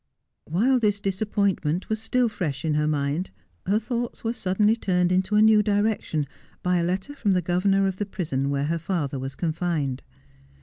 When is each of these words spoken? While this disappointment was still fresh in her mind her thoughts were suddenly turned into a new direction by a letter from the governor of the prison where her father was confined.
While 0.45 0.79
this 0.79 0.99
disappointment 0.99 1.87
was 1.87 2.01
still 2.01 2.27
fresh 2.27 2.65
in 2.65 2.73
her 2.73 2.87
mind 2.87 3.29
her 3.67 3.77
thoughts 3.77 4.23
were 4.23 4.33
suddenly 4.33 4.75
turned 4.75 5.11
into 5.11 5.35
a 5.35 5.43
new 5.43 5.61
direction 5.61 6.25
by 6.63 6.77
a 6.79 6.83
letter 6.83 7.13
from 7.15 7.33
the 7.33 7.39
governor 7.43 7.85
of 7.85 7.97
the 7.97 8.07
prison 8.07 8.49
where 8.49 8.65
her 8.65 8.79
father 8.79 9.19
was 9.19 9.35
confined. 9.35 10.01